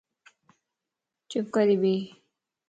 چپ 1.29 1.45
ڪري 1.55 1.75
ٻي 1.81 1.95